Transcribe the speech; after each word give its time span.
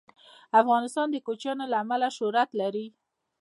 افغانستان 0.61 1.07
د 1.11 1.17
کوچیان 1.25 1.59
له 1.71 1.77
امله 1.83 2.07
شهرت 2.17 2.49
لري. 2.61 2.87